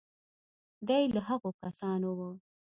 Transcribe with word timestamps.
دی 0.87 1.03
له 1.15 1.21
هغو 1.27 1.49
کسانو 1.63 2.09
و. 2.17 2.19